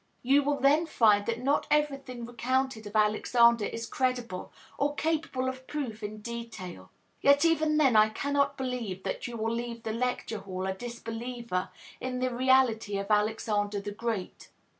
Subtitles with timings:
[0.23, 5.67] You will then find that not everything recounted of Alexander is credible, or capable of
[5.67, 6.89] proof in detail;
[7.21, 11.69] yet even then I cannot believe that you will leave the lecture hall a disbeliever
[11.99, 14.49] in the reality of Alexander the Great.